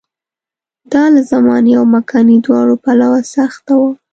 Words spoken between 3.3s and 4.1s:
سخته وه.